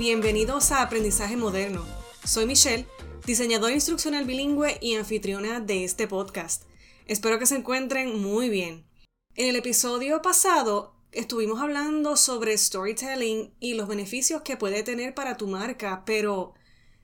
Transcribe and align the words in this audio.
bienvenidos 0.00 0.72
a 0.72 0.80
Aprendizaje 0.80 1.36
Moderno. 1.36 1.84
Soy 2.24 2.46
Michelle, 2.46 2.86
diseñadora 3.26 3.74
instruccional 3.74 4.24
bilingüe 4.24 4.78
y 4.80 4.94
anfitriona 4.94 5.60
de 5.60 5.84
este 5.84 6.08
podcast. 6.08 6.62
Espero 7.04 7.38
que 7.38 7.44
se 7.44 7.56
encuentren 7.56 8.18
muy 8.18 8.48
bien. 8.48 8.86
En 9.34 9.50
el 9.50 9.56
episodio 9.56 10.22
pasado 10.22 10.94
estuvimos 11.12 11.60
hablando 11.60 12.16
sobre 12.16 12.56
storytelling 12.56 13.52
y 13.60 13.74
los 13.74 13.88
beneficios 13.88 14.40
que 14.40 14.56
puede 14.56 14.82
tener 14.82 15.14
para 15.14 15.36
tu 15.36 15.48
marca, 15.48 16.02
pero 16.06 16.54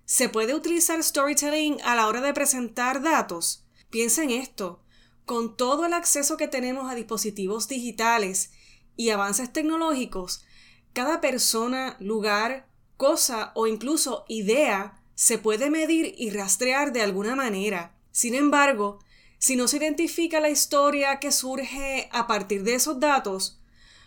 ¿se 0.07 0.31
puede 0.31 0.55
utilizar 0.55 1.03
storytelling 1.05 1.77
a 1.85 1.97
la 1.97 2.07
hora 2.07 2.23
de 2.23 2.33
presentar 2.33 3.03
datos? 3.03 3.67
Piensa 3.91 4.23
en 4.23 4.31
esto. 4.31 4.83
Con 5.27 5.59
todo 5.59 5.85
el 5.85 5.93
acceso 5.93 6.39
que 6.39 6.49
tenemos 6.49 6.91
a 6.91 6.95
dispositivos 6.95 7.69
digitales 7.69 8.53
y 8.97 9.11
avances 9.11 9.53
tecnológicos, 9.53 10.47
cada 10.95 11.21
persona, 11.21 11.99
lugar, 12.01 12.75
cosa 12.97 13.53
o 13.55 13.67
incluso 13.67 14.25
idea 14.29 15.01
se 15.15 15.39
puede 15.39 15.71
medir 15.71 16.15
y 16.19 16.31
rastrear 16.31 16.93
de 16.93 17.03
alguna 17.03 17.35
manera. 17.35 17.95
Sin 18.13 18.35
embargo, 18.35 18.99
si 19.39 19.57
no 19.57 19.69
se 19.69 19.77
identifica 19.77 20.41
la 20.41 20.51
historia 20.51 21.19
que 21.21 21.33
surge 21.33 22.09
a 22.13 22.27
partir 22.27 22.63
de 22.65 22.75
esos 22.75 23.01
datos, 23.01 23.59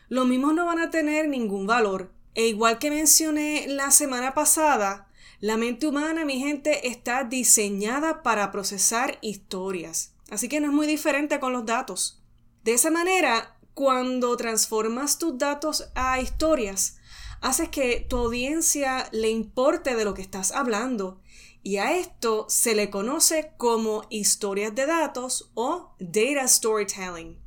los 0.08 0.28
mismos 0.28 0.54
no 0.54 0.66
van 0.66 0.80
a 0.80 0.90
tener 0.90 1.28
ningún 1.28 1.68
valor. 1.68 2.12
E 2.36 2.48
igual 2.48 2.80
que 2.80 2.90
mencioné 2.90 3.66
la 3.68 3.92
semana 3.92 4.34
pasada, 4.34 5.08
la 5.40 5.58
mente 5.58 5.88
humana, 5.88 6.26
mi 6.26 6.40
gente, 6.40 6.88
está 6.88 7.24
diseñada 7.24 8.24
para 8.24 8.52
procesar 8.52 9.18
historias. 9.22 10.14
Así 10.30 10.50
que 10.50 10.60
no 10.60 10.68
es 10.68 10.74
muy 10.74 10.88
diferente 10.88 11.40
con 11.40 11.54
los 11.54 11.66
datos. 11.66 12.22
De 12.64 12.74
esa 12.74 12.92
manera, 12.92 13.58
cuando 13.74 14.36
transformas 14.36 15.18
tus 15.18 15.38
datos 15.38 15.90
a 15.96 16.20
historias, 16.20 16.99
haces 17.42 17.70
que 17.70 18.06
tu 18.08 18.18
audiencia 18.18 19.08
le 19.12 19.30
importe 19.30 19.96
de 19.96 20.06
lo 20.06 20.14
que 20.14 20.22
estás 20.22 20.52
hablando. 20.52 21.22
Y 21.62 21.78
a 21.78 21.98
esto 21.98 22.46
se 22.50 22.76
le 22.76 22.90
conoce 22.90 23.52
como 23.58 24.04
historias 24.10 24.74
de 24.76 24.86
datos 24.86 25.52
o 25.54 25.94
data 26.00 26.48
storytelling. 26.48 27.38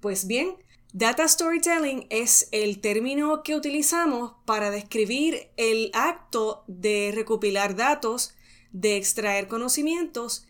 Pues 0.00 0.26
bien, 0.26 0.56
Data 0.94 1.28
storytelling 1.28 2.06
es 2.08 2.48
el 2.50 2.80
término 2.80 3.42
que 3.42 3.54
utilizamos 3.54 4.32
para 4.46 4.70
describir 4.70 5.50
el 5.58 5.90
acto 5.92 6.64
de 6.66 7.12
recopilar 7.14 7.76
datos, 7.76 8.34
de 8.72 8.96
extraer 8.96 9.48
conocimientos 9.48 10.46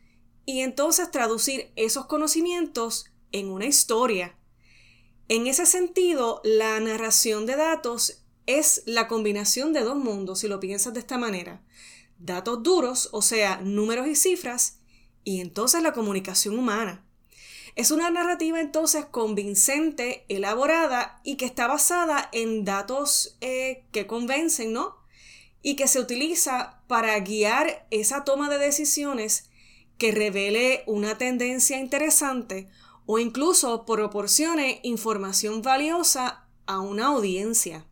y 0.47 0.61
entonces 0.61 1.11
traducir 1.11 1.73
esos 1.75 2.07
conocimientos 2.07 3.07
en 3.33 3.51
una 3.51 3.67
historia. 3.67 4.39
En 5.27 5.49
ese 5.49 5.67
sentido, 5.67 6.41
la 6.45 6.79
narración 6.79 7.45
de 7.45 7.57
datos 7.57 8.25
es 8.49 8.83
la 8.87 9.09
combinación 9.09 9.75
de 9.75 9.83
dos 9.83 9.97
mundos, 9.97 10.41
si 10.41 10.49
lo 10.49 10.59
piensas 10.59 10.95
de 10.95 11.01
esta 11.01 11.19
manera. 11.19 11.63
Datos 12.19 12.63
duros, 12.63 13.11
o 13.13 13.21
sea, 13.21 13.61
números 13.63 14.09
y 14.09 14.17
cifras, 14.17 14.79
y 15.23 15.43
entonces 15.43 15.83
la 15.83 15.93
comunicación 15.93 16.59
humana. 16.59 17.05
Es 17.77 17.91
una 17.91 18.11
narrativa 18.11 18.59
entonces 18.59 19.05
convincente, 19.05 20.25
elaborada 20.31 21.21
y 21.25 21.37
que 21.37 21.45
está 21.45 21.67
basada 21.67 22.31
en 22.33 22.65
datos 22.65 23.37
eh, 23.43 23.85
que 23.93 24.07
convencen, 24.07 24.73
¿no? 24.73 24.97
Y 25.61 25.77
que 25.77 25.87
se 25.87 26.01
utiliza 26.01 26.81
para 26.87 27.21
guiar 27.21 27.87
esa 27.91 28.25
toma 28.25 28.49
de 28.49 28.57
decisiones 28.57 29.51
que 29.99 30.11
revele 30.11 30.85
una 30.87 31.19
tendencia 31.19 31.79
interesante 31.79 32.71
o 33.05 33.19
incluso 33.19 33.85
proporcione 33.85 34.81
información 34.83 35.61
valiosa 35.61 36.49
a 36.65 36.81
una 36.81 37.09
audiencia. 37.09 37.88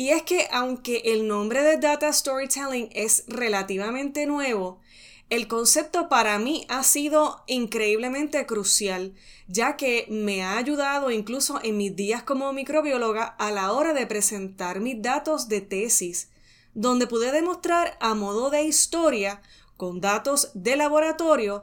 Y 0.00 0.12
es 0.12 0.22
que 0.22 0.48
aunque 0.50 1.02
el 1.04 1.28
nombre 1.28 1.62
de 1.62 1.76
Data 1.76 2.10
Storytelling 2.10 2.88
es 2.94 3.24
relativamente 3.26 4.24
nuevo, 4.24 4.80
el 5.28 5.46
concepto 5.46 6.08
para 6.08 6.38
mí 6.38 6.64
ha 6.70 6.84
sido 6.84 7.44
increíblemente 7.46 8.46
crucial, 8.46 9.14
ya 9.46 9.76
que 9.76 10.06
me 10.08 10.42
ha 10.42 10.56
ayudado 10.56 11.10
incluso 11.10 11.60
en 11.62 11.76
mis 11.76 11.94
días 11.96 12.22
como 12.22 12.50
microbióloga 12.54 13.24
a 13.24 13.50
la 13.50 13.72
hora 13.72 13.92
de 13.92 14.06
presentar 14.06 14.80
mis 14.80 15.02
datos 15.02 15.50
de 15.50 15.60
tesis, 15.60 16.30
donde 16.72 17.06
pude 17.06 17.30
demostrar 17.30 17.98
a 18.00 18.14
modo 18.14 18.48
de 18.48 18.64
historia, 18.64 19.42
con 19.76 20.00
datos 20.00 20.50
de 20.54 20.76
laboratorio, 20.76 21.60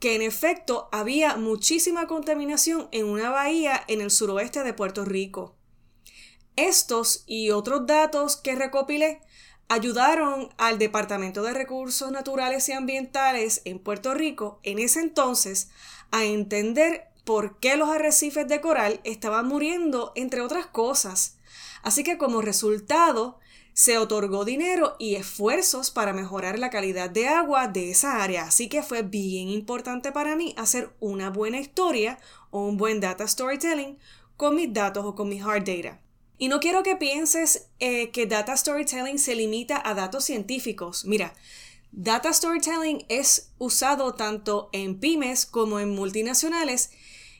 que 0.00 0.14
en 0.14 0.20
efecto 0.20 0.90
había 0.92 1.38
muchísima 1.38 2.06
contaminación 2.06 2.88
en 2.92 3.06
una 3.06 3.30
bahía 3.30 3.82
en 3.88 4.02
el 4.02 4.10
suroeste 4.10 4.64
de 4.64 4.74
Puerto 4.74 5.06
Rico. 5.06 5.56
Estos 6.68 7.24
y 7.26 7.52
otros 7.52 7.86
datos 7.86 8.36
que 8.36 8.54
recopilé 8.54 9.22
ayudaron 9.68 10.50
al 10.58 10.78
Departamento 10.78 11.42
de 11.42 11.54
Recursos 11.54 12.12
Naturales 12.12 12.68
y 12.68 12.72
Ambientales 12.72 13.62
en 13.64 13.78
Puerto 13.78 14.12
Rico 14.12 14.60
en 14.62 14.78
ese 14.78 15.00
entonces 15.00 15.70
a 16.10 16.24
entender 16.24 17.08
por 17.24 17.58
qué 17.60 17.78
los 17.78 17.88
arrecifes 17.88 18.46
de 18.46 18.60
coral 18.60 19.00
estaban 19.04 19.48
muriendo, 19.48 20.12
entre 20.16 20.42
otras 20.42 20.66
cosas. 20.66 21.38
Así 21.82 22.04
que 22.04 22.18
como 22.18 22.42
resultado, 22.42 23.38
se 23.72 23.96
otorgó 23.96 24.44
dinero 24.44 24.96
y 24.98 25.14
esfuerzos 25.14 25.90
para 25.90 26.12
mejorar 26.12 26.58
la 26.58 26.68
calidad 26.68 27.08
de 27.08 27.26
agua 27.28 27.68
de 27.68 27.90
esa 27.90 28.22
área. 28.22 28.44
Así 28.44 28.68
que 28.68 28.82
fue 28.82 29.00
bien 29.00 29.48
importante 29.48 30.12
para 30.12 30.36
mí 30.36 30.54
hacer 30.58 30.94
una 31.00 31.30
buena 31.30 31.58
historia 31.58 32.18
o 32.50 32.66
un 32.66 32.76
buen 32.76 33.00
data 33.00 33.26
storytelling 33.26 33.98
con 34.36 34.56
mis 34.56 34.70
datos 34.74 35.06
o 35.06 35.14
con 35.14 35.30
mi 35.30 35.40
hard 35.40 35.64
data. 35.64 36.00
Y 36.40 36.48
no 36.48 36.58
quiero 36.58 36.82
que 36.82 36.96
pienses 36.96 37.68
eh, 37.80 38.12
que 38.12 38.24
data 38.24 38.56
storytelling 38.56 39.18
se 39.18 39.34
limita 39.34 39.78
a 39.84 39.92
datos 39.92 40.24
científicos. 40.24 41.04
Mira, 41.04 41.34
data 41.92 42.32
storytelling 42.32 43.04
es 43.10 43.50
usado 43.58 44.14
tanto 44.14 44.70
en 44.72 44.98
pymes 44.98 45.44
como 45.44 45.80
en 45.80 45.90
multinacionales 45.90 46.92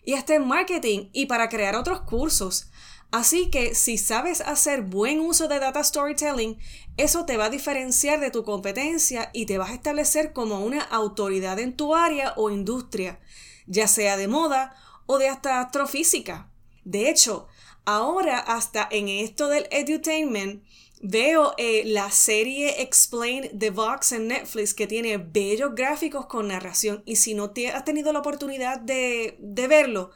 y 0.04 0.12
hasta 0.12 0.34
en 0.34 0.46
marketing 0.46 1.08
y 1.14 1.24
para 1.24 1.48
crear 1.48 1.76
otros 1.76 2.02
cursos. 2.02 2.66
Así 3.10 3.48
que 3.48 3.74
si 3.74 3.96
sabes 3.96 4.42
hacer 4.42 4.82
buen 4.82 5.20
uso 5.20 5.48
de 5.48 5.60
data 5.60 5.82
storytelling, 5.82 6.58
eso 6.98 7.24
te 7.24 7.38
va 7.38 7.46
a 7.46 7.50
diferenciar 7.50 8.20
de 8.20 8.30
tu 8.30 8.44
competencia 8.44 9.30
y 9.32 9.46
te 9.46 9.56
vas 9.56 9.70
a 9.70 9.74
establecer 9.76 10.34
como 10.34 10.60
una 10.60 10.82
autoridad 10.82 11.58
en 11.58 11.74
tu 11.74 11.94
área 11.94 12.34
o 12.36 12.50
industria, 12.50 13.18
ya 13.66 13.88
sea 13.88 14.18
de 14.18 14.28
moda 14.28 14.76
o 15.06 15.16
de 15.16 15.28
hasta 15.28 15.58
astrofísica. 15.58 16.50
De 16.84 17.08
hecho, 17.08 17.48
Ahora, 17.84 18.38
hasta 18.38 18.86
en 18.90 19.08
esto 19.08 19.48
del 19.48 19.66
edutainment, 19.70 20.62
veo 21.02 21.54
eh, 21.56 21.82
la 21.86 22.10
serie 22.10 22.82
Explain 22.82 23.58
the 23.58 23.70
Vox 23.70 24.12
en 24.12 24.28
Netflix 24.28 24.74
que 24.74 24.86
tiene 24.86 25.16
bellos 25.16 25.74
gráficos 25.74 26.26
con 26.26 26.48
narración. 26.48 27.02
Y 27.06 27.16
si 27.16 27.34
no 27.34 27.50
te 27.50 27.68
has 27.68 27.84
tenido 27.84 28.12
la 28.12 28.20
oportunidad 28.20 28.80
de, 28.80 29.36
de 29.38 29.66
verlo, 29.66 30.10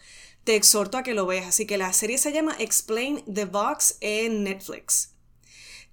te 0.45 0.57
exhorto 0.57 0.99
a 0.99 1.03
que 1.03 1.15
lo 1.15 1.27
veas. 1.27 1.47
Así 1.47 1.67
que 1.67 1.79
la 1.79 1.93
serie 1.93 2.19
se 2.19 2.33
llama 2.33 2.55
Explain 2.59 3.25
the 3.33 3.47
Vox 3.47 3.97
en 4.01 4.45
Netflix. 4.45 5.15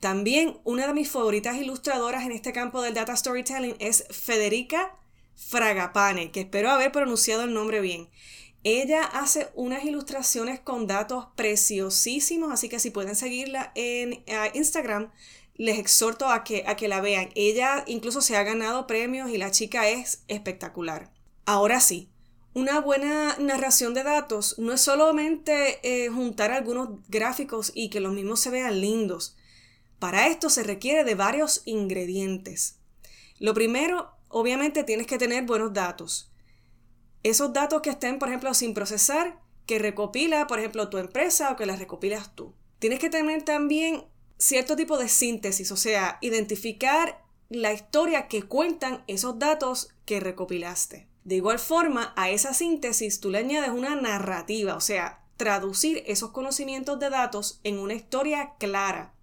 También 0.02 0.60
una 0.64 0.88
de 0.88 0.94
mis 0.94 1.10
favoritas 1.10 1.58
ilustradoras 1.58 2.26
en 2.26 2.32
este 2.32 2.52
campo 2.54 2.82
del 2.82 2.96
data 2.96 3.16
storytelling 3.16 3.76
es 3.80 4.06
Federica 4.10 4.98
Fragapane, 5.36 6.32
que 6.32 6.42
espero 6.42 6.72
haber 6.72 6.92
pronunciado 6.92 7.44
el 7.44 7.54
nombre 7.54 7.82
bien. 7.82 8.10
Ella 8.64 9.04
hace 9.04 9.50
unas 9.56 9.84
ilustraciones 9.84 10.60
con 10.60 10.86
datos 10.86 11.28
preciosísimos, 11.36 12.52
así 12.52 12.70
que 12.70 12.80
si 12.80 12.92
pueden 12.92 13.16
seguirla 13.16 13.72
en 13.74 14.24
eh, 14.28 14.52
Instagram, 14.54 15.12
les 15.56 15.80
exhorto 15.80 16.28
a 16.28 16.44
que, 16.44 16.64
a 16.68 16.76
que 16.76 16.88
la 16.88 17.02
vean. 17.02 17.30
Ella 17.34 17.84
incluso 17.88 18.22
se 18.22 18.38
ha 18.38 18.44
ganado 18.44 18.86
premios 18.86 19.32
y 19.32 19.38
la 19.38 19.50
chica 19.50 19.90
es 19.90 20.24
espectacular. 20.28 21.12
Ahora 21.46 21.80
sí, 21.80 22.10
una 22.54 22.80
buena 22.82 23.36
narración 23.40 23.96
de 23.96 24.04
datos 24.04 24.60
no 24.60 24.74
es 24.74 24.82
solamente 24.82 25.80
eh, 25.84 26.10
juntar 26.10 26.52
algunos 26.52 26.90
gráficos 27.08 27.72
y 27.74 27.90
que 27.90 28.00
los 28.00 28.14
mismos 28.14 28.42
se 28.42 28.52
vean 28.52 28.80
lindos. 28.80 29.36
Para 29.98 30.28
esto 30.28 30.50
se 30.50 30.64
requiere 30.64 31.04
de 31.04 31.16
varios 31.16 31.64
ingredientes. 31.66 32.78
Lo 33.40 33.56
primero, 33.56 34.12
obviamente 34.28 34.84
tienes 34.84 35.08
que 35.08 35.18
tener 35.18 35.46
buenos 35.46 35.74
datos 35.74 36.31
esos 37.24 37.54
datos 37.54 37.82
que 37.82 37.92
estén, 37.92 38.20
por 38.20 38.30
ejemplo, 38.30 38.54
sin 38.54 38.74
procesar, 38.74 39.40
que 39.66 39.80
recopila, 39.80 40.48
por 40.48 40.60
ejemplo, 40.60 40.90
tu 40.90 40.98
empresa 40.98 41.52
o 41.52 41.56
que 41.56 41.66
las 41.66 41.80
recopilas 41.80 42.36
tú. 42.36 42.54
Tienes 42.80 43.00
que 43.00 43.10
tener 43.10 43.44
también 43.44 44.06
cierto 44.38 44.76
tipo 44.76 44.98
de 44.98 45.08
síntesis, 45.08 45.72
o 45.72 45.78
sea, 45.78 46.18
identificar 46.22 47.24
la 47.50 47.74
historia 47.74 48.28
que 48.28 48.44
cuentan 48.44 49.04
esos 49.08 49.38
datos 49.38 49.90
que 50.06 50.20
recopilaste. 50.20 51.08
De 51.24 51.36
igual 51.36 51.60
forma, 51.60 52.14
a 52.16 52.30
esa 52.32 52.54
síntesis 52.54 53.20
tú 53.20 53.30
le 53.30 53.38
añades 53.38 53.70
una 53.70 53.96
narrativa, 53.96 54.76
o 54.76 54.82
sea, 54.82 55.22
traducir 55.38 56.04
esos 56.08 56.32
conocimientos 56.32 57.00
de 57.00 57.10
datos 57.10 57.60
en 57.64 57.78
una 57.78 57.94
historia 57.94 58.54
clara. 58.58 59.14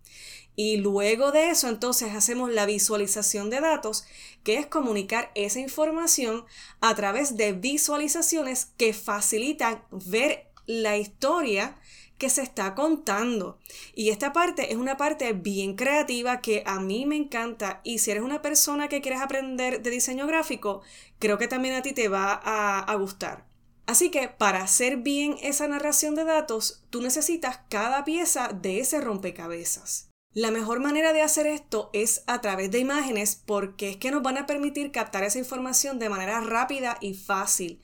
Y 0.61 0.79
luego 0.79 1.31
de 1.31 1.51
eso, 1.51 1.69
entonces 1.69 2.13
hacemos 2.17 2.51
la 2.51 2.67
visualización 2.67 3.49
de 3.49 3.61
datos, 3.61 4.05
que 4.43 4.57
es 4.57 4.67
comunicar 4.67 5.31
esa 5.37 5.61
información 5.61 6.47
a 6.81 6.97
través 6.97 7.37
de 7.37 7.53
visualizaciones 7.53 8.73
que 8.77 8.93
facilitan 8.93 9.85
ver 9.93 10.51
la 10.67 10.97
historia 10.97 11.79
que 12.19 12.29
se 12.29 12.43
está 12.43 12.75
contando. 12.75 13.61
Y 13.95 14.09
esta 14.09 14.33
parte 14.33 14.73
es 14.73 14.79
una 14.79 14.97
parte 14.97 15.33
bien 15.33 15.77
creativa 15.77 16.41
que 16.41 16.65
a 16.67 16.81
mí 16.81 17.07
me 17.07 17.15
encanta 17.15 17.81
y 17.85 17.99
si 17.99 18.11
eres 18.11 18.25
una 18.25 18.43
persona 18.43 18.89
que 18.89 19.01
quieres 19.01 19.21
aprender 19.21 19.81
de 19.81 19.91
diseño 19.91 20.27
gráfico, 20.27 20.83
creo 21.21 21.39
que 21.39 21.47
también 21.47 21.77
a 21.77 21.83
ti 21.83 21.93
te 21.93 22.09
va 22.09 22.33
a, 22.33 22.93
gustar. 22.97 23.47
Así 23.87 24.11
que 24.11 24.27
para 24.27 24.65
hacer 24.65 24.97
bien 24.97 25.37
esa 25.41 25.69
narración 25.69 26.17
de 26.17 26.25
datos, 26.25 26.83
tú 26.91 27.01
necesitas 27.01 27.61
cada 27.71 28.05
pieza 28.05 28.49
de 28.49 28.81
ese 28.81 29.01
rompecabezas. 29.01 30.09
La 30.35 30.51
mejor 30.51 30.81
manera 30.81 31.13
de 31.13 31.23
hacer 31.23 31.47
esto 31.47 31.89
es 31.93 32.23
a 32.27 32.41
través 32.41 32.71
de 32.71 32.79
imágenes 32.79 33.43
porque 33.47 33.91
es 33.91 33.97
que 33.97 34.11
nos 34.11 34.23
van 34.23 34.37
a 34.37 34.47
permitir 34.47 34.93
captar 34.93 35.25
esa 35.25 35.39
información 35.39 35.99
de 35.99 36.11
manera 36.11 36.41
rápida 36.41 36.99
y 37.01 37.15
fácil. 37.15 37.81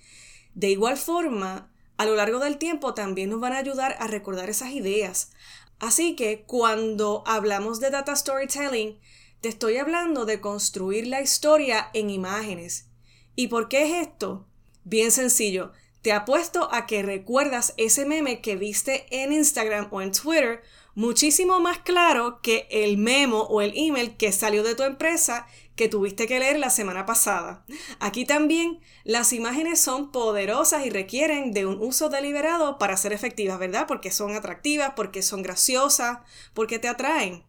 De 0.55 0.71
igual 0.71 0.99
forma, 0.99 1.73
a 1.97 2.05
lo 2.05 2.15
largo 2.15 2.41
del 2.41 2.59
tiempo 2.59 2.93
también 2.93 3.31
nos 3.31 3.41
van 3.41 3.55
a 3.55 3.59
ayudar 3.59 3.97
a 3.99 4.09
recordar 4.09 4.51
esas 4.51 4.71
ideas. 4.73 5.33
Así 5.79 6.17
que 6.17 6.43
cuando 6.43 7.25
hablamos 7.27 7.81
de 7.81 7.91
data 7.91 8.15
storytelling, 8.15 8.99
te 9.41 9.49
estoy 9.49 9.79
hablando 9.79 10.25
de 10.25 10.41
construir 10.41 11.07
la 11.07 11.23
historia 11.23 11.91
en 11.95 12.11
imágenes. 12.11 12.89
¿Y 13.37 13.49
por 13.49 13.69
qué 13.69 13.85
es 13.85 14.07
esto? 14.07 14.47
Bien 14.85 15.11
sencillo. 15.11 15.73
Te 16.05 16.13
apuesto 16.13 16.69
a 16.71 16.85
que 16.85 17.03
recuerdas 17.03 17.73
ese 17.79 18.05
meme 18.05 18.43
que 18.43 18.57
viste 18.57 19.07
en 19.09 19.33
Instagram 19.33 19.89
o 19.91 20.03
en 20.03 20.13
Twitter 20.13 20.63
muchísimo 20.95 21.61
más 21.61 21.79
claro 21.79 22.43
que 22.43 22.69
el 22.71 22.99
memo 22.99 23.45
o 23.45 23.63
el 23.63 23.73
email 23.75 24.15
que 24.19 24.31
salió 24.31 24.63
de 24.63 24.75
tu 24.75 24.83
empresa 24.83 25.47
que 25.77 25.89
tuviste 25.89 26.27
que 26.27 26.39
leer 26.39 26.59
la 26.59 26.69
semana 26.69 27.07
pasada. 27.07 27.65
Aquí 28.01 28.27
también 28.27 28.81
las 29.05 29.33
imágenes 29.33 29.81
son 29.81 30.13
poderosas 30.13 30.85
y 30.85 30.91
requieren 30.91 31.53
de 31.53 31.65
un 31.65 31.81
uso 31.81 32.11
deliberado 32.11 32.77
para 32.77 32.99
ser 32.99 33.15
efectivas, 33.15 33.59
¿verdad? 33.59 33.87
Porque 33.89 34.11
son 34.11 34.37
atractivas, 34.37 34.93
porque 34.95 35.23
son 35.23 35.43
graciosas, 35.43 36.19
porque 36.53 36.79
te 36.79 36.89
atraen. 36.89 37.45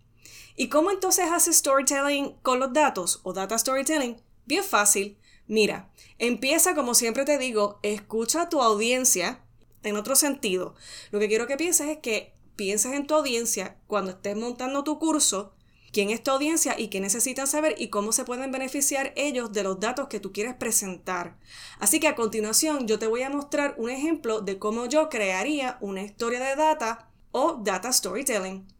¿Y 0.56 0.70
cómo 0.70 0.92
entonces 0.92 1.26
haces 1.30 1.58
storytelling 1.58 2.38
con 2.42 2.62
los 2.62 2.72
datos 2.72 3.20
o 3.24 3.34
data 3.34 3.58
storytelling? 3.58 4.16
Bien 4.46 4.64
fácil. 4.64 5.18
Mira, 5.48 5.92
empieza 6.18 6.74
como 6.74 6.96
siempre 6.96 7.26
te 7.26 7.38
digo, 7.38 7.80
escucha 7.84 8.44
a 8.44 8.50
tu 8.50 8.62
audiencia 8.62 9.44
en 9.84 9.96
otro 9.96 10.16
sentido. 10.16 10.76
Lo 11.12 11.20
que 11.20 11.28
quiero 11.28 11.48
que 11.48 11.58
pienses 11.58 11.88
es 11.88 11.98
que 12.00 12.34
pienses 12.56 12.94
en 12.94 13.06
tu 13.06 13.14
audiencia 13.14 13.78
cuando 13.88 14.12
estés 14.12 14.36
montando 14.36 14.84
tu 14.84 14.98
curso, 14.98 15.54
quién 15.92 16.10
es 16.10 16.24
tu 16.24 16.32
audiencia 16.32 16.80
y 16.80 16.88
qué 16.88 17.00
necesitan 17.00 17.48
saber 17.48 17.76
y 17.78 17.90
cómo 17.90 18.12
se 18.12 18.26
pueden 18.26 18.52
beneficiar 18.52 19.14
ellos 19.16 19.54
de 19.54 19.64
los 19.64 19.80
datos 19.80 20.08
que 20.08 20.20
tú 20.20 20.34
quieres 20.34 20.56
presentar. 20.56 21.38
Así 21.80 22.00
que 22.00 22.08
a 22.08 22.16
continuación 22.16 22.88
yo 22.88 22.98
te 22.98 23.08
voy 23.08 23.22
a 23.22 23.30
mostrar 23.30 23.76
un 23.78 23.90
ejemplo 23.90 24.42
de 24.42 24.58
cómo 24.58 24.88
yo 24.88 25.10
crearía 25.10 25.78
una 25.80 26.02
historia 26.02 26.40
de 26.40 26.56
data 26.56 27.12
o 27.32 27.62
data 27.64 27.94
storytelling. 27.94 28.75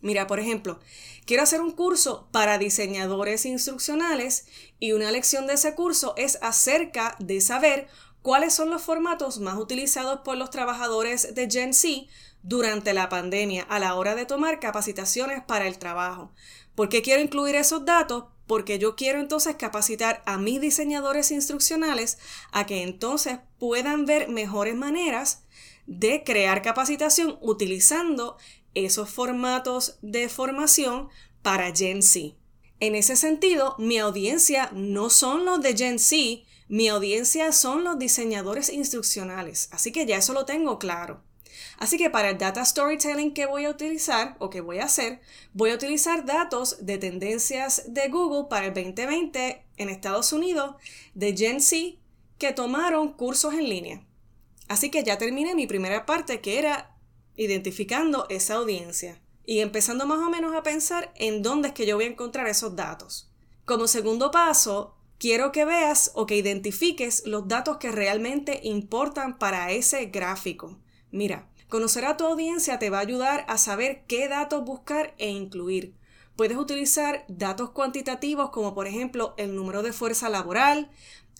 Mira, 0.00 0.26
por 0.26 0.38
ejemplo, 0.38 0.78
quiero 1.26 1.42
hacer 1.42 1.60
un 1.60 1.72
curso 1.72 2.28
para 2.30 2.58
diseñadores 2.58 3.44
instruccionales 3.46 4.46
y 4.78 4.92
una 4.92 5.10
lección 5.10 5.46
de 5.46 5.54
ese 5.54 5.74
curso 5.74 6.14
es 6.16 6.38
acerca 6.40 7.16
de 7.18 7.40
saber 7.40 7.88
cuáles 8.22 8.54
son 8.54 8.70
los 8.70 8.82
formatos 8.82 9.40
más 9.40 9.56
utilizados 9.56 10.20
por 10.20 10.36
los 10.36 10.50
trabajadores 10.50 11.34
de 11.34 11.50
Gen 11.50 11.74
Z 11.74 12.06
durante 12.42 12.92
la 12.92 13.08
pandemia 13.08 13.64
a 13.64 13.78
la 13.78 13.94
hora 13.94 14.14
de 14.14 14.26
tomar 14.26 14.60
capacitaciones 14.60 15.42
para 15.42 15.66
el 15.66 15.78
trabajo. 15.78 16.32
¿Por 16.74 16.88
qué 16.88 17.02
quiero 17.02 17.22
incluir 17.22 17.56
esos 17.56 17.84
datos? 17.84 18.24
Porque 18.46 18.78
yo 18.78 18.96
quiero 18.96 19.18
entonces 19.18 19.56
capacitar 19.56 20.22
a 20.26 20.38
mis 20.38 20.60
diseñadores 20.60 21.32
instruccionales 21.32 22.18
a 22.52 22.66
que 22.66 22.82
entonces 22.82 23.40
puedan 23.58 24.06
ver 24.06 24.28
mejores 24.28 24.76
maneras 24.76 25.42
de 25.86 26.22
crear 26.22 26.62
capacitación 26.62 27.38
utilizando 27.40 28.36
esos 28.84 29.10
formatos 29.10 29.98
de 30.02 30.28
formación 30.28 31.08
para 31.42 31.74
Gen 31.74 32.02
Z. 32.02 32.34
En 32.80 32.94
ese 32.94 33.16
sentido, 33.16 33.74
mi 33.78 33.98
audiencia 33.98 34.70
no 34.72 35.10
son 35.10 35.44
los 35.44 35.60
de 35.60 35.76
Gen 35.76 35.98
Z, 35.98 36.44
mi 36.68 36.88
audiencia 36.88 37.52
son 37.52 37.82
los 37.82 37.98
diseñadores 37.98 38.68
instruccionales, 38.68 39.68
así 39.72 39.90
que 39.90 40.06
ya 40.06 40.18
eso 40.18 40.32
lo 40.32 40.44
tengo 40.44 40.78
claro. 40.78 41.22
Así 41.78 41.96
que 41.96 42.10
para 42.10 42.30
el 42.30 42.38
data 42.38 42.64
storytelling 42.64 43.32
que 43.32 43.46
voy 43.46 43.64
a 43.64 43.70
utilizar 43.70 44.36
o 44.38 44.50
que 44.50 44.60
voy 44.60 44.78
a 44.78 44.84
hacer, 44.84 45.20
voy 45.52 45.70
a 45.70 45.74
utilizar 45.74 46.24
datos 46.24 46.84
de 46.84 46.98
tendencias 46.98 47.84
de 47.88 48.08
Google 48.08 48.48
para 48.50 48.66
el 48.66 48.74
2020 48.74 49.64
en 49.76 49.88
Estados 49.88 50.32
Unidos 50.32 50.74
de 51.14 51.36
Gen 51.36 51.60
Z 51.60 51.96
que 52.38 52.52
tomaron 52.52 53.12
cursos 53.12 53.54
en 53.54 53.68
línea. 53.68 54.04
Así 54.68 54.90
que 54.90 55.02
ya 55.02 55.18
terminé 55.18 55.54
mi 55.54 55.66
primera 55.66 56.04
parte 56.04 56.40
que 56.40 56.58
era 56.58 56.97
identificando 57.38 58.26
esa 58.28 58.56
audiencia 58.56 59.22
y 59.46 59.60
empezando 59.60 60.06
más 60.06 60.18
o 60.18 60.28
menos 60.28 60.54
a 60.54 60.62
pensar 60.62 61.10
en 61.16 61.42
dónde 61.42 61.68
es 61.68 61.74
que 61.74 61.86
yo 61.86 61.96
voy 61.96 62.04
a 62.04 62.08
encontrar 62.08 62.46
esos 62.48 62.76
datos. 62.76 63.32
Como 63.64 63.88
segundo 63.88 64.30
paso, 64.30 64.94
quiero 65.16 65.52
que 65.52 65.64
veas 65.64 66.10
o 66.14 66.26
que 66.26 66.36
identifiques 66.36 67.22
los 67.24 67.48
datos 67.48 67.78
que 67.78 67.90
realmente 67.90 68.60
importan 68.64 69.38
para 69.38 69.72
ese 69.72 70.04
gráfico. 70.06 70.78
Mira, 71.10 71.48
Conocer 71.68 72.06
a 72.06 72.16
tu 72.16 72.24
audiencia 72.24 72.78
te 72.78 72.88
va 72.88 72.96
a 72.96 73.02
ayudar 73.02 73.44
a 73.46 73.58
saber 73.58 74.04
qué 74.06 74.26
datos 74.26 74.64
buscar 74.64 75.14
e 75.18 75.28
incluir. 75.28 75.94
Puedes 76.34 76.56
utilizar 76.56 77.26
datos 77.28 77.70
cuantitativos 77.70 78.48
como 78.50 78.74
por 78.74 78.86
ejemplo 78.86 79.34
el 79.36 79.54
número 79.54 79.82
de 79.82 79.92
fuerza 79.92 80.30
laboral, 80.30 80.90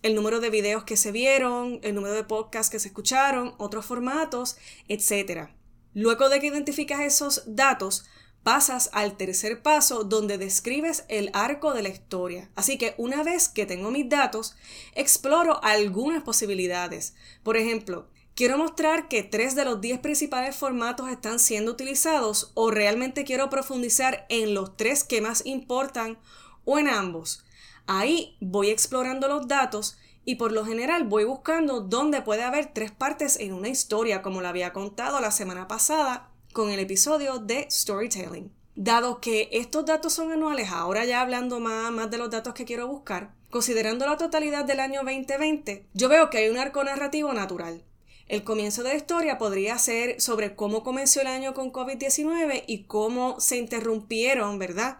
el 0.03 0.15
número 0.15 0.41
de 0.41 0.51
videos 0.51 0.85
que 0.85 0.99
se 0.99 1.13
vieron, 1.13 1.81
el 1.83 1.95
número 1.95 2.13
de 2.13 2.25
podcasts 2.25 2.71
que 2.71 2.79
se 2.79 2.89
escucharon, 2.89 3.55
otros 3.57 3.87
formatos, 3.87 4.59
etc. 4.89 5.49
Luego 5.95 6.29
de 6.29 6.41
que 6.41 6.47
identificas 6.47 7.01
esos 7.01 7.43
datos, 7.47 8.05
pasas 8.43 8.91
al 8.93 9.17
tercer 9.17 9.63
paso 9.63 10.05
donde 10.05 10.39
describes 10.39 11.05
el 11.09 11.31
arco 11.33 11.75
de 11.75 11.83
la 11.83 11.89
historia. 11.89 12.51
Así 12.55 12.79
que 12.79 12.95
una 12.97 13.23
vez 13.23 13.49
que 13.49 13.67
tengo 13.67 13.91
mis 13.91 14.09
datos, 14.09 14.57
exploro 14.95 15.63
algunas 15.63 16.23
posibilidades. 16.23 17.15
Por 17.43 17.57
ejemplo, 17.57 18.09
Quiero 18.39 18.57
mostrar 18.57 19.09
que 19.09 19.25
tres 19.25 19.57
de 19.57 19.65
los 19.65 19.81
diez 19.81 19.99
principales 19.99 20.55
formatos 20.55 21.09
están 21.09 21.41
siendo 21.41 21.73
utilizados 21.73 22.53
o 22.55 22.71
realmente 22.71 23.25
quiero 23.25 23.51
profundizar 23.51 24.27
en 24.29 24.55
los 24.55 24.77
tres 24.77 25.03
que 25.03 25.21
más 25.21 25.45
importan 25.45 26.21
o 26.65 26.79
en 26.79 26.87
ambos. 26.87 27.45
Ahí 27.89 28.37
voy 28.41 28.71
explorando 28.71 29.27
los 29.27 29.49
datos 29.49 29.99
y 30.29 30.35
por 30.35 30.53
lo 30.53 30.63
general 30.63 31.05
voy 31.05 31.25
buscando 31.25 31.81
dónde 31.81 32.21
puede 32.21 32.43
haber 32.43 32.67
tres 32.67 32.91
partes 32.91 33.41
en 33.41 33.55
una 33.55 33.71
historia 33.71 34.21
como 34.21 34.43
la 34.43 34.51
había 34.51 34.75
contado 34.75 35.23
la 35.23 35.31
semana 35.31 35.69
pasada 35.69 36.29
con 36.53 36.69
el 36.69 36.81
episodio 36.81 37.39
de 37.39 37.67
Storytelling. 37.71 38.53
Dado 38.75 39.23
que 39.23 39.49
estos 39.53 39.87
datos 39.87 40.13
son 40.13 40.31
anuales, 40.31 40.69
ahora 40.71 41.07
ya 41.07 41.23
hablando 41.23 41.61
más, 41.61 41.91
más 41.93 42.11
de 42.11 42.19
los 42.19 42.29
datos 42.29 42.53
que 42.53 42.67
quiero 42.67 42.87
buscar, 42.87 43.33
considerando 43.49 44.05
la 44.05 44.19
totalidad 44.19 44.67
del 44.67 44.81
año 44.81 45.01
2020, 45.03 45.87
yo 45.95 46.11
veo 46.11 46.29
que 46.29 46.37
hay 46.37 46.51
un 46.51 46.59
arco 46.59 46.85
narrativo 46.85 47.33
natural. 47.33 47.83
El 48.27 48.45
comienzo 48.45 48.83
de 48.83 48.91
la 48.91 48.97
historia 48.97 49.39
podría 49.39 49.79
ser 49.79 50.21
sobre 50.21 50.55
cómo 50.55 50.85
comenzó 50.85 51.23
el 51.23 51.29
año 51.29 51.55
con 51.55 51.73
COVID-19 51.73 52.65
y 52.67 52.85
cómo 52.85 53.41
se 53.41 53.57
interrumpieron, 53.57 54.59
¿verdad? 54.59 54.99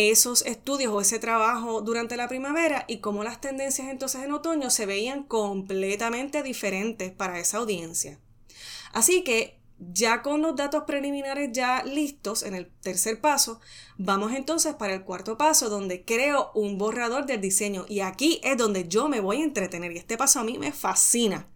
Esos 0.00 0.46
estudios 0.46 0.92
o 0.92 1.00
ese 1.00 1.18
trabajo 1.18 1.80
durante 1.80 2.16
la 2.16 2.28
primavera 2.28 2.84
y 2.86 2.98
cómo 2.98 3.24
las 3.24 3.40
tendencias 3.40 3.88
entonces 3.88 4.22
en 4.22 4.30
otoño 4.30 4.70
se 4.70 4.86
veían 4.86 5.24
completamente 5.24 6.44
diferentes 6.44 7.10
para 7.10 7.40
esa 7.40 7.58
audiencia. 7.58 8.20
Así 8.92 9.24
que 9.24 9.57
ya 9.78 10.22
con 10.22 10.42
los 10.42 10.56
datos 10.56 10.84
preliminares 10.86 11.50
ya 11.52 11.82
listos 11.84 12.42
en 12.42 12.54
el 12.54 12.68
tercer 12.80 13.20
paso, 13.20 13.60
vamos 13.96 14.32
entonces 14.32 14.74
para 14.74 14.94
el 14.94 15.04
cuarto 15.04 15.38
paso 15.38 15.68
donde 15.68 16.04
creo 16.04 16.50
un 16.54 16.78
borrador 16.78 17.26
del 17.26 17.40
diseño 17.40 17.86
y 17.88 18.00
aquí 18.00 18.40
es 18.42 18.56
donde 18.56 18.88
yo 18.88 19.08
me 19.08 19.20
voy 19.20 19.40
a 19.40 19.44
entretener 19.44 19.92
y 19.92 19.98
este 19.98 20.16
paso 20.16 20.40
a 20.40 20.44
mí 20.44 20.58
me 20.58 20.72
fascina. 20.72 21.46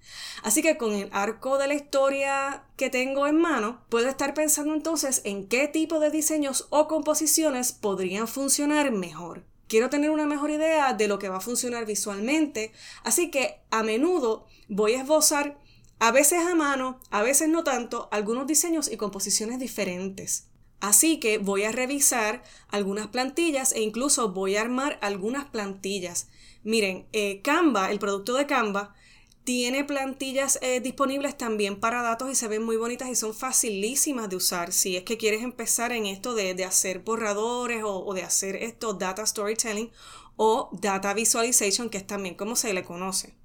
Así 0.42 0.62
que 0.62 0.76
con 0.76 0.92
el 0.92 1.08
arco 1.12 1.58
de 1.58 1.68
la 1.68 1.74
historia 1.74 2.64
que 2.76 2.90
tengo 2.90 3.26
en 3.26 3.40
mano, 3.40 3.84
puedo 3.88 4.08
estar 4.08 4.34
pensando 4.34 4.74
entonces 4.74 5.22
en 5.24 5.48
qué 5.48 5.68
tipo 5.68 5.98
de 6.00 6.10
diseños 6.10 6.66
o 6.70 6.88
composiciones 6.88 7.72
podrían 7.72 8.28
funcionar 8.28 8.92
mejor. 8.92 9.44
Quiero 9.68 9.88
tener 9.88 10.10
una 10.10 10.26
mejor 10.26 10.50
idea 10.50 10.92
de 10.92 11.08
lo 11.08 11.18
que 11.18 11.28
va 11.28 11.38
a 11.38 11.40
funcionar 11.40 11.86
visualmente, 11.86 12.72
así 13.04 13.30
que 13.30 13.62
a 13.70 13.82
menudo 13.82 14.46
voy 14.68 14.92
a 14.92 15.00
esbozar 15.00 15.58
a 16.02 16.10
veces 16.10 16.44
a 16.44 16.56
mano, 16.56 16.98
a 17.10 17.22
veces 17.22 17.48
no 17.48 17.62
tanto, 17.62 18.08
algunos 18.10 18.48
diseños 18.48 18.90
y 18.90 18.96
composiciones 18.96 19.60
diferentes. 19.60 20.48
Así 20.80 21.20
que 21.20 21.38
voy 21.38 21.62
a 21.62 21.70
revisar 21.70 22.42
algunas 22.66 23.06
plantillas 23.06 23.70
e 23.70 23.82
incluso 23.82 24.32
voy 24.32 24.56
a 24.56 24.62
armar 24.62 24.98
algunas 25.00 25.44
plantillas. 25.44 26.26
Miren, 26.64 27.06
eh, 27.12 27.40
Canva, 27.42 27.92
el 27.92 28.00
producto 28.00 28.34
de 28.34 28.48
Canva, 28.48 28.96
tiene 29.44 29.84
plantillas 29.84 30.58
eh, 30.60 30.80
disponibles 30.80 31.38
también 31.38 31.78
para 31.78 32.02
datos 32.02 32.32
y 32.32 32.34
se 32.34 32.48
ven 32.48 32.64
muy 32.64 32.74
bonitas 32.74 33.08
y 33.08 33.14
son 33.14 33.32
facilísimas 33.32 34.28
de 34.28 34.34
usar. 34.34 34.72
Si 34.72 34.96
es 34.96 35.04
que 35.04 35.18
quieres 35.18 35.44
empezar 35.44 35.92
en 35.92 36.06
esto 36.06 36.34
de, 36.34 36.64
hacer 36.64 36.98
borradores 36.98 37.84
o, 37.84 38.04
o, 38.04 38.12
de 38.12 38.24
hacer 38.24 38.56
esto 38.56 38.94
data 38.94 39.24
storytelling 39.24 39.92
o 40.34 40.68
data 40.72 41.14
visualization, 41.14 41.90
que 41.90 41.98
es 41.98 42.06
también 42.08 42.34
como 42.34 42.56
se 42.56 42.74
le 42.74 42.82
conoce. 42.82 43.36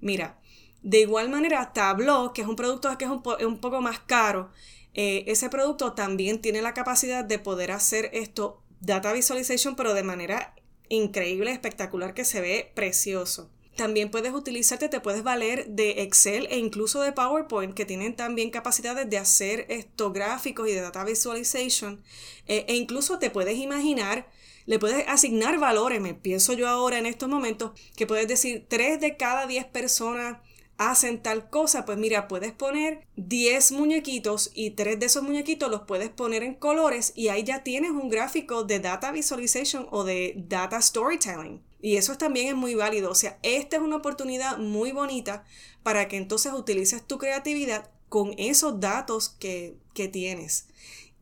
Mira, 0.00 0.38
de 0.82 1.00
igual 1.00 1.28
manera, 1.28 1.72
Tableau, 1.72 2.32
que 2.32 2.42
es 2.42 2.48
un 2.48 2.56
producto 2.56 2.96
que 2.98 3.04
es 3.04 3.10
un, 3.10 3.60
poco 3.60 3.80
más 3.80 3.98
caro, 4.00 4.50
eh, 4.94 5.24
ese 5.26 5.50
producto 5.50 5.92
también 5.92 6.40
tiene 6.40 6.62
la 6.62 6.74
capacidad 6.74 7.24
de 7.24 7.38
poder 7.38 7.72
hacer 7.72 8.10
esto, 8.12 8.62
data 8.80 9.12
visualization, 9.12 9.76
pero 9.76 9.94
de 9.94 10.02
manera 10.02 10.54
increíble, 10.88 11.50
espectacular, 11.50 12.14
que 12.14 12.24
se 12.24 12.40
ve 12.40 12.72
precioso. 12.74 13.50
También 13.76 14.10
puedes 14.10 14.32
utilizarte, 14.32 14.88
te 14.88 15.00
puedes 15.00 15.22
valer 15.22 15.68
de 15.68 16.02
Excel 16.02 16.48
e 16.50 16.58
incluso 16.58 17.00
de 17.00 17.12
PowerPoint, 17.12 17.74
que 17.74 17.84
tienen 17.84 18.16
también 18.16 18.50
capacidades 18.50 19.08
de 19.08 19.18
hacer 19.18 19.66
estos 19.68 20.12
gráficos 20.12 20.68
y 20.68 20.72
de 20.72 20.80
data 20.80 21.04
visualization. 21.04 22.02
Eh, 22.46 22.64
e 22.66 22.74
incluso 22.74 23.20
te 23.20 23.30
puedes 23.30 23.56
imaginar, 23.56 24.28
le 24.66 24.80
puedes 24.80 25.06
asignar 25.06 25.58
valores. 25.58 26.00
Me 26.00 26.14
pienso 26.14 26.54
yo 26.54 26.66
ahora 26.68 26.98
en 26.98 27.06
estos 27.06 27.28
momentos 27.28 27.70
que 27.94 28.06
puedes 28.06 28.26
decir 28.26 28.66
3 28.68 29.00
de 29.00 29.16
cada 29.16 29.46
10 29.46 29.66
personas 29.66 30.38
hacen 30.78 31.20
tal 31.20 31.50
cosa, 31.50 31.84
pues 31.84 31.98
mira, 31.98 32.28
puedes 32.28 32.52
poner 32.52 33.06
10 33.16 33.72
muñequitos 33.72 34.52
y 34.54 34.70
3 34.70 34.98
de 34.98 35.06
esos 35.06 35.24
muñequitos 35.24 35.70
los 35.70 35.82
puedes 35.82 36.08
poner 36.08 36.44
en 36.44 36.54
colores 36.54 37.12
y 37.16 37.28
ahí 37.28 37.42
ya 37.42 37.64
tienes 37.64 37.90
un 37.90 38.08
gráfico 38.08 38.62
de 38.62 38.78
data 38.78 39.10
visualization 39.10 39.88
o 39.90 40.04
de 40.04 40.34
data 40.36 40.80
storytelling. 40.80 41.62
Y 41.80 41.96
eso 41.96 42.16
también 42.16 42.48
es 42.48 42.54
muy 42.54 42.74
válido. 42.74 43.10
O 43.10 43.14
sea, 43.14 43.38
esta 43.42 43.76
es 43.76 43.82
una 43.82 43.96
oportunidad 43.96 44.58
muy 44.58 44.92
bonita 44.92 45.44
para 45.82 46.08
que 46.08 46.16
entonces 46.16 46.52
utilices 46.52 47.06
tu 47.06 47.18
creatividad 47.18 47.90
con 48.08 48.34
esos 48.38 48.80
datos 48.80 49.28
que, 49.28 49.76
que 49.94 50.08
tienes. 50.08 50.68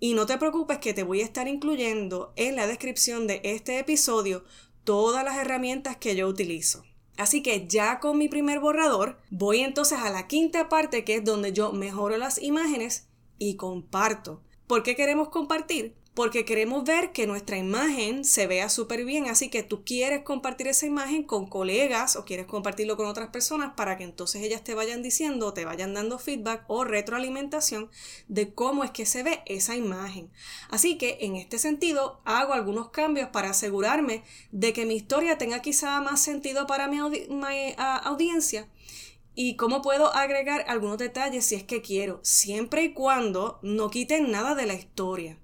Y 0.01 0.13
no 0.13 0.27
te 0.27 0.37
preocupes 0.37 0.79
que 0.79 0.93
te 0.93 1.03
voy 1.03 1.23
a 1.23 1.25
estar 1.25 1.49
incluyendo 1.49 2.33
en 2.37 2.57
la 2.57 2.67
descripción 2.67 3.27
de 3.27 3.41
este 3.43 3.79
episodio 3.79 4.45
todas 4.85 5.25
las 5.25 5.39
herramientas 5.39 5.97
que 5.97 6.15
yo 6.15 6.29
utilizo. 6.29 6.85
Así 7.17 7.43
que 7.43 7.67
ya 7.67 7.99
con 8.01 8.19
mi 8.19 8.29
primer 8.29 8.61
borrador, 8.61 9.19
voy 9.31 9.61
entonces 9.61 9.99
a 9.99 10.11
la 10.11 10.27
quinta 10.27 10.69
parte 10.69 11.05
que 11.05 11.17
es 11.17 11.25
donde 11.25 11.53
yo 11.53 11.73
mejoro 11.73 12.17
las 12.17 12.41
imágenes 12.41 13.09
y 13.39 13.57
comparto. 13.57 14.43
¿Por 14.67 14.83
qué 14.83 14.97
queremos 14.97 15.29
compartir? 15.29 15.95
Porque 16.17 16.47
queremos 16.47 16.83
ver 16.83 17.13
que 17.13 17.27
nuestra 17.27 17.59
imagen 17.59 18.25
se 18.25 18.47
vea 18.47 18.71
súper 18.71 19.05
bien, 19.05 19.29
así 19.29 19.51
que 19.51 19.63
tú 19.63 19.85
quieres 19.85 20.23
compartir 20.23 20.67
esa 20.67 20.87
imagen 20.87 21.25
con 21.25 21.47
colegas 21.47 22.17
o 22.17 22.25
quieres 22.25 22.47
compartirlo 22.47 22.97
con 22.97 23.05
otras 23.05 23.29
personas 23.29 23.75
para 23.77 23.99
que 23.99 24.05
entonces 24.05 24.43
ellas 24.43 24.65
te 24.65 24.75
vayan 24.75 25.03
diciendo, 25.03 25.53
te 25.53 25.67
vayan 25.67 25.93
dando 25.93 26.19
feedback 26.19 26.65
o 26.69 26.85
retroalimentación 26.85 27.91
de 28.29 28.55
cómo 28.55 28.83
es 28.83 28.93
que 28.93 29.05
se 29.05 29.25
ve 29.25 29.43
esa 29.45 29.77
imagen. 29.77 30.33
Así 30.71 30.97
que 30.97 31.19
en 31.21 31.37
este 31.37 31.59
sentido 31.59 32.23
hago 32.25 32.55
algunos 32.55 32.89
cambios 32.89 33.29
para 33.29 33.51
asegurarme 33.51 34.25
de 34.53 34.73
que 34.73 34.87
mi 34.87 34.97
historia 34.97 35.37
tenga 35.37 35.61
quizá 35.61 36.01
más 36.01 36.23
sentido 36.23 36.67
para 36.67 36.89
mi, 36.89 36.97
audiencia 37.77 38.71
y 39.35 39.57
cómo 39.57 39.83
puedo 39.83 40.15
agregar 40.15 40.65
algunos 40.67 40.97
detalles 40.97 41.45
si 41.45 41.57
es 41.57 41.65
que 41.65 41.83
quiero, 41.83 42.21
siempre 42.23 42.85
y 42.85 42.95
cuando 42.95 43.59
no 43.61 43.91
quiten 43.91 44.31
nada 44.31 44.55
de 44.55 44.65
la 44.65 44.73
historia. 44.73 45.39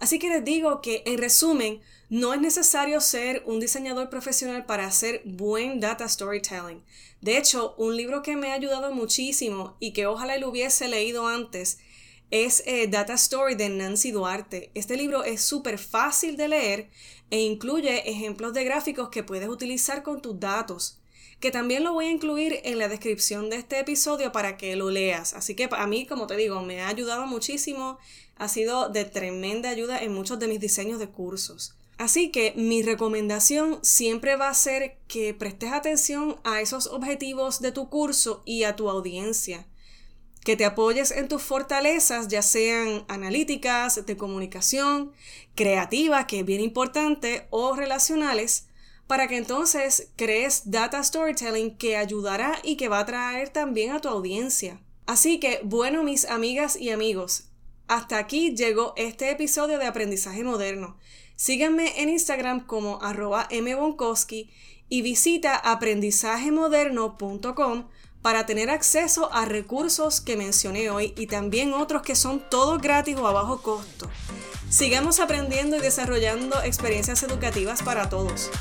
Así 0.00 0.18
que 0.18 0.30
les 0.30 0.44
digo 0.44 0.80
que, 0.80 1.02
en 1.06 1.18
resumen, 1.18 1.80
no 2.08 2.34
es 2.34 2.40
necesario 2.40 3.00
ser 3.00 3.42
un 3.46 3.60
diseñador 3.60 4.10
profesional 4.10 4.66
para 4.66 4.86
hacer 4.86 5.22
buen 5.24 5.78
data 5.78 6.08
storytelling. 6.08 6.82
De 7.20 7.36
hecho, 7.36 7.74
un 7.76 7.96
libro 7.96 8.22
que 8.22 8.34
me 8.34 8.50
ha 8.50 8.54
ayudado 8.54 8.92
muchísimo 8.92 9.76
y 9.78 9.92
que 9.92 10.06
ojalá 10.06 10.38
lo 10.38 10.48
hubiese 10.48 10.88
leído 10.88 11.28
antes 11.28 11.78
es 12.30 12.62
eh, 12.66 12.86
Data 12.86 13.14
Story 13.14 13.56
de 13.56 13.68
Nancy 13.68 14.12
Duarte. 14.12 14.70
Este 14.74 14.96
libro 14.96 15.24
es 15.24 15.42
súper 15.42 15.78
fácil 15.78 16.36
de 16.36 16.48
leer 16.48 16.90
e 17.30 17.40
incluye 17.40 18.08
ejemplos 18.10 18.54
de 18.54 18.64
gráficos 18.64 19.10
que 19.10 19.22
puedes 19.22 19.48
utilizar 19.48 20.02
con 20.02 20.22
tus 20.22 20.38
datos 20.38 20.99
que 21.40 21.50
también 21.50 21.82
lo 21.84 21.94
voy 21.94 22.06
a 22.06 22.10
incluir 22.10 22.60
en 22.64 22.78
la 22.78 22.88
descripción 22.88 23.48
de 23.48 23.56
este 23.56 23.80
episodio 23.80 24.30
para 24.30 24.56
que 24.58 24.76
lo 24.76 24.90
leas. 24.90 25.32
Así 25.32 25.54
que 25.54 25.68
a 25.70 25.86
mí, 25.86 26.06
como 26.06 26.26
te 26.26 26.36
digo, 26.36 26.62
me 26.62 26.82
ha 26.82 26.88
ayudado 26.88 27.26
muchísimo, 27.26 27.98
ha 28.36 28.48
sido 28.48 28.90
de 28.90 29.06
tremenda 29.06 29.70
ayuda 29.70 29.98
en 29.98 30.12
muchos 30.12 30.38
de 30.38 30.48
mis 30.48 30.60
diseños 30.60 30.98
de 30.98 31.08
cursos. 31.08 31.74
Así 31.96 32.30
que 32.30 32.54
mi 32.56 32.82
recomendación 32.82 33.78
siempre 33.82 34.36
va 34.36 34.48
a 34.48 34.54
ser 34.54 34.96
que 35.06 35.34
prestes 35.34 35.72
atención 35.72 36.36
a 36.44 36.60
esos 36.60 36.86
objetivos 36.86 37.60
de 37.60 37.72
tu 37.72 37.88
curso 37.90 38.42
y 38.46 38.64
a 38.64 38.76
tu 38.76 38.88
audiencia. 38.88 39.66
Que 40.42 40.56
te 40.56 40.64
apoyes 40.64 41.10
en 41.10 41.28
tus 41.28 41.42
fortalezas, 41.42 42.28
ya 42.28 42.40
sean 42.40 43.04
analíticas, 43.08 44.06
de 44.06 44.16
comunicación, 44.16 45.12
creativas, 45.54 46.24
que 46.24 46.40
es 46.40 46.46
bien 46.46 46.62
importante, 46.62 47.46
o 47.50 47.76
relacionales, 47.76 48.66
para 49.10 49.26
que 49.26 49.36
entonces 49.36 50.12
crees 50.14 50.70
data 50.70 51.02
storytelling 51.02 51.76
que 51.76 51.96
ayudará 51.96 52.60
y 52.62 52.76
que 52.76 52.88
va 52.88 52.98
a 52.98 53.00
atraer 53.00 53.48
también 53.48 53.90
a 53.90 54.00
tu 54.00 54.08
audiencia. 54.08 54.80
Así 55.04 55.40
que, 55.40 55.58
bueno, 55.64 56.04
mis 56.04 56.26
amigas 56.26 56.76
y 56.76 56.90
amigos, 56.90 57.48
hasta 57.88 58.18
aquí 58.18 58.54
llegó 58.54 58.94
este 58.96 59.32
episodio 59.32 59.80
de 59.80 59.86
Aprendizaje 59.86 60.44
Moderno. 60.44 60.96
Síganme 61.34 62.00
en 62.00 62.08
Instagram 62.08 62.68
como 62.68 63.02
arroba 63.02 63.48
mbonkowski 63.50 64.48
y 64.88 65.02
visita 65.02 65.56
aprendizajemoderno.com 65.56 67.88
para 68.22 68.46
tener 68.46 68.70
acceso 68.70 69.32
a 69.32 69.44
recursos 69.44 70.20
que 70.20 70.36
mencioné 70.36 70.88
hoy 70.88 71.14
y 71.16 71.26
también 71.26 71.72
otros 71.72 72.02
que 72.02 72.14
son 72.14 72.48
todos 72.48 72.80
gratis 72.80 73.16
o 73.16 73.26
a 73.26 73.32
bajo 73.32 73.60
costo. 73.60 74.08
Sigamos 74.68 75.18
aprendiendo 75.18 75.76
y 75.76 75.80
desarrollando 75.80 76.62
experiencias 76.62 77.24
educativas 77.24 77.82
para 77.82 78.08
todos. 78.08 78.52